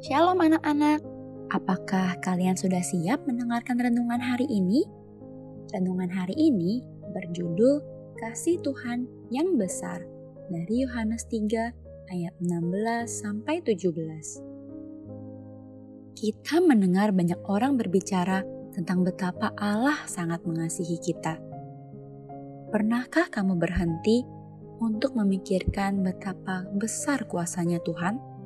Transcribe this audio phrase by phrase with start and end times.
[0.00, 1.04] Shalom anak-anak,
[1.52, 4.88] apakah kalian sudah siap mendengarkan renungan hari ini?
[5.76, 6.80] Renungan hari ini
[7.12, 7.84] berjudul
[8.16, 10.00] Kasih Tuhan yang Besar
[10.48, 16.16] dari Yohanes 3 ayat 16 sampai 17.
[16.16, 18.40] Kita mendengar banyak orang berbicara
[18.72, 21.36] tentang betapa Allah sangat mengasihi kita.
[22.72, 24.24] Pernahkah kamu berhenti
[24.80, 28.39] untuk memikirkan betapa besar kuasanya Tuhan?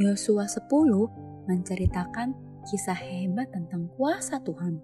[0.00, 0.64] Yosua 10
[1.44, 2.32] menceritakan
[2.64, 4.80] kisah hebat tentang kuasa Tuhan.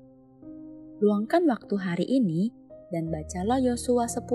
[1.01, 2.52] Luangkan waktu hari ini
[2.93, 4.29] dan bacalah Yosua 10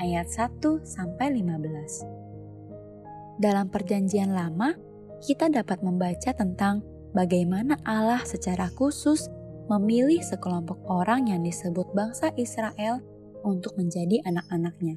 [0.00, 0.56] ayat 1
[0.88, 3.44] sampai 15.
[3.44, 4.72] Dalam perjanjian lama,
[5.20, 6.80] kita dapat membaca tentang
[7.12, 9.28] bagaimana Allah secara khusus
[9.68, 13.04] memilih sekelompok orang yang disebut bangsa Israel
[13.44, 14.96] untuk menjadi anak-anaknya.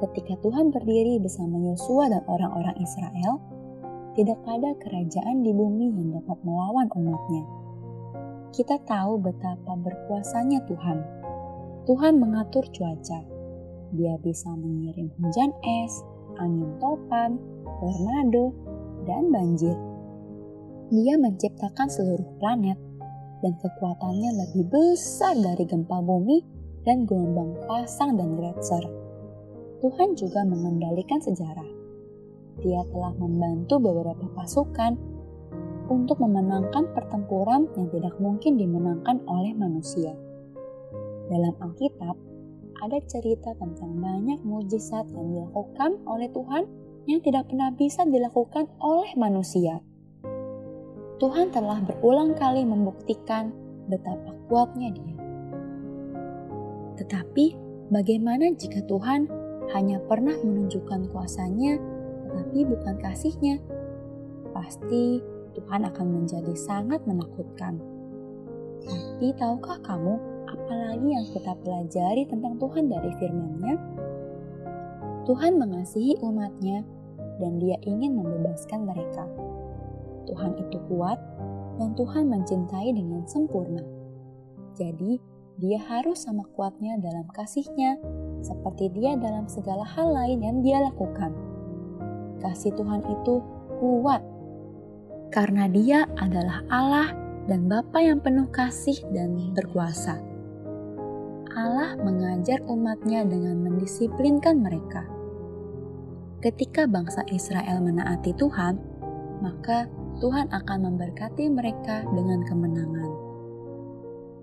[0.00, 3.52] Ketika Tuhan berdiri bersama Yosua dan orang-orang Israel,
[4.12, 7.44] tidak ada kerajaan di bumi yang dapat melawan umatnya.
[8.52, 10.98] Kita tahu betapa berkuasanya Tuhan.
[11.88, 13.24] Tuhan mengatur cuaca.
[13.96, 16.04] Dia bisa mengirim hujan es,
[16.36, 17.40] angin topan,
[17.80, 18.52] tornado,
[19.08, 19.76] dan banjir.
[20.92, 22.76] Dia menciptakan seluruh planet
[23.40, 26.44] dan kekuatannya lebih besar dari gempa bumi
[26.84, 28.84] dan gelombang pasang dan gletser.
[29.80, 31.71] Tuhan juga mengendalikan sejarah
[32.60, 34.98] dia telah membantu beberapa pasukan
[35.88, 40.12] untuk memenangkan pertempuran yang tidak mungkin dimenangkan oleh manusia.
[41.32, 42.16] Dalam Alkitab,
[42.82, 46.64] ada cerita tentang banyak mujizat yang dilakukan oleh Tuhan
[47.06, 49.82] yang tidak pernah bisa dilakukan oleh manusia.
[51.22, 53.54] Tuhan telah berulang kali membuktikan
[53.86, 55.16] betapa kuatnya Dia.
[56.98, 57.46] Tetapi,
[57.94, 59.30] bagaimana jika Tuhan
[59.70, 61.78] hanya pernah menunjukkan kuasanya
[62.32, 63.60] tapi bukan kasihnya,
[64.56, 65.20] pasti
[65.52, 67.76] Tuhan akan menjadi sangat menakutkan.
[68.82, 70.16] Tapi tahukah kamu
[70.48, 73.74] apalagi yang kita pelajari tentang Tuhan dari firman-Nya?
[75.22, 76.82] Tuhan mengasihi umatnya
[77.38, 79.28] dan dia ingin membebaskan mereka.
[80.26, 81.20] Tuhan itu kuat
[81.78, 83.84] dan Tuhan mencintai dengan sempurna.
[84.74, 85.20] Jadi,
[85.60, 88.00] dia harus sama kuatnya dalam kasihnya,
[88.40, 91.51] seperti dia dalam segala hal lain yang dia lakukan
[92.42, 93.38] kasih Tuhan itu
[93.78, 94.22] kuat
[95.32, 97.08] karena Dia adalah Allah
[97.48, 100.20] dan Bapa yang penuh kasih dan berkuasa.
[101.52, 105.04] Allah mengajar umatnya dengan mendisiplinkan mereka.
[106.44, 108.80] Ketika bangsa Israel menaati Tuhan,
[109.40, 109.88] maka
[110.20, 113.10] Tuhan akan memberkati mereka dengan kemenangan.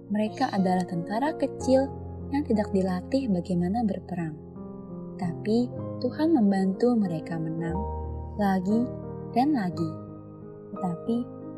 [0.09, 1.85] Mereka adalah tentara kecil
[2.29, 4.37] yang tidak dilatih bagaimana berperang,
[5.17, 7.75] tapi Tuhan membantu mereka menang
[8.39, 8.87] lagi
[9.35, 9.89] dan lagi.
[10.71, 11.17] Tetapi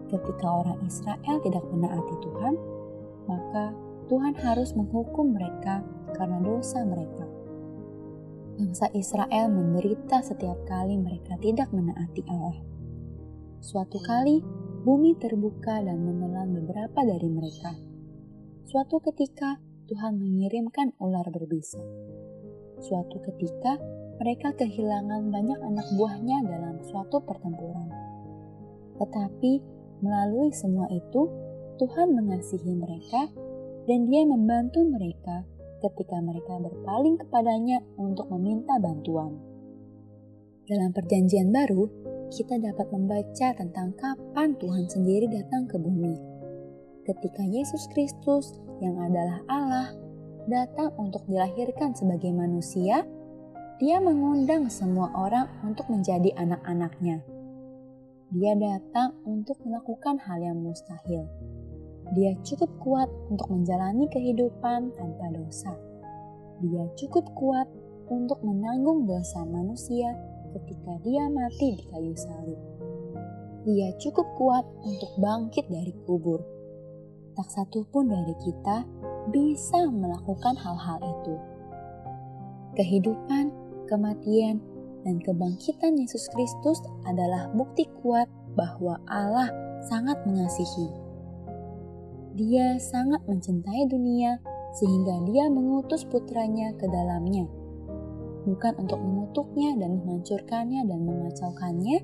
[0.09, 2.53] ketika orang Israel tidak menaati Tuhan,
[3.29, 3.69] maka
[4.09, 5.85] Tuhan harus menghukum mereka
[6.17, 7.29] karena dosa mereka.
[8.57, 12.57] Bangsa Israel menderita setiap kali mereka tidak menaati Allah.
[13.61, 14.41] Suatu kali,
[14.81, 17.77] bumi terbuka dan menelan beberapa dari mereka.
[18.65, 21.77] Suatu ketika, Tuhan mengirimkan ular berbisa.
[22.81, 23.77] Suatu ketika,
[24.21, 27.89] mereka kehilangan banyak anak buahnya dalam suatu pertempuran.
[29.01, 29.51] Tetapi
[30.05, 31.25] melalui semua itu,
[31.81, 33.33] Tuhan mengasihi mereka
[33.89, 35.41] dan Dia membantu mereka
[35.81, 39.41] ketika mereka berpaling kepadanya untuk meminta bantuan.
[40.69, 41.89] Dalam Perjanjian Baru,
[42.29, 46.13] kita dapat membaca tentang kapan Tuhan sendiri datang ke bumi.
[47.09, 49.89] Ketika Yesus Kristus, yang adalah Allah,
[50.45, 53.01] datang untuk dilahirkan sebagai manusia
[53.81, 57.25] dia mengundang semua orang untuk menjadi anak-anaknya.
[58.29, 61.25] Dia datang untuk melakukan hal yang mustahil.
[62.13, 65.73] Dia cukup kuat untuk menjalani kehidupan tanpa dosa.
[66.61, 67.65] Dia cukup kuat
[68.05, 70.13] untuk menanggung dosa manusia
[70.53, 72.61] ketika dia mati di kayu salib.
[73.65, 76.37] Dia cukup kuat untuk bangkit dari kubur.
[77.33, 78.85] Tak satu pun dari kita
[79.33, 81.33] bisa melakukan hal-hal itu.
[82.77, 83.60] Kehidupan
[83.91, 84.63] kematian,
[85.03, 89.51] dan kebangkitan Yesus Kristus adalah bukti kuat bahwa Allah
[89.91, 90.87] sangat mengasihi.
[92.37, 94.39] Dia sangat mencintai dunia
[94.79, 97.43] sehingga dia mengutus putranya ke dalamnya.
[98.47, 101.97] Bukan untuk mengutuknya dan menghancurkannya dan mengacaukannya,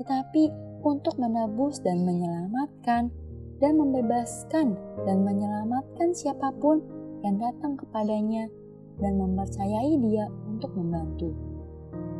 [0.00, 0.48] tetapi
[0.80, 3.12] untuk menebus dan menyelamatkan
[3.60, 4.72] dan membebaskan
[5.04, 6.80] dan menyelamatkan siapa pun
[7.20, 8.48] yang datang kepadanya
[8.96, 10.24] dan mempercayai dia
[10.60, 11.32] untuk membantu.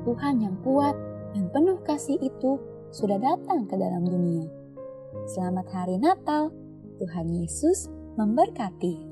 [0.08, 0.96] Tuhan yang kuat
[1.36, 2.56] dan penuh kasih itu
[2.88, 4.48] sudah datang ke dalam dunia.
[5.28, 6.48] Selamat hari Natal,
[6.96, 9.09] Tuhan Yesus memberkati.